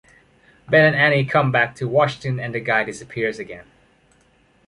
Ben 0.67 0.83
and 0.83 0.95
Anni 0.95 1.23
come 1.25 1.51
back 1.51 1.75
to 1.75 1.87
Washington 1.87 2.39
and 2.39 2.55
the 2.55 2.59
guy 2.59 2.83
disappears 2.83 3.37
again. 3.37 3.65